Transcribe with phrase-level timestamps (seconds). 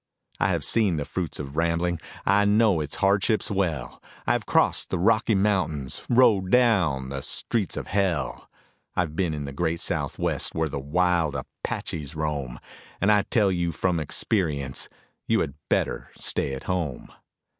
[0.39, 4.89] I have seen the fruits of rambling, I know its hardships well; I have crossed
[4.89, 8.49] the Rocky Mountains, rode down the streets of hell;
[8.95, 12.59] I have been in the great Southwest where the wild Apaches roam,
[12.99, 14.89] And I tell you from experience
[15.27, 17.09] you had better stay at home.